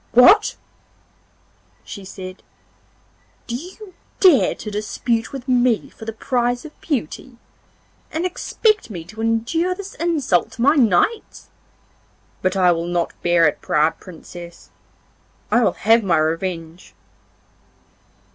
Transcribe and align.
'What!' 0.13 0.55
she 1.83 2.03
said, 2.05 2.41
'do 3.45 3.55
you 3.55 3.93
dare 4.19 4.55
to 4.55 4.71
dispute 4.71 5.31
with 5.31 5.47
me 5.47 5.91
for 5.91 6.05
the 6.05 6.11
prize 6.11 6.65
of 6.65 6.81
beauty, 6.81 7.37
and 8.11 8.25
expect 8.25 8.89
me 8.89 9.03
to 9.03 9.21
endure 9.21 9.75
this 9.75 9.93
insult 9.93 10.53
to 10.53 10.63
my 10.63 10.73
knights? 10.73 11.49
But 12.41 12.57
I 12.57 12.71
will 12.71 12.87
not 12.87 13.13
bear 13.21 13.47
it, 13.47 13.61
proud 13.61 13.99
Princess. 13.99 14.71
I 15.51 15.63
will 15.63 15.73
have 15.73 16.03
my 16.03 16.17
revenge. 16.17 16.95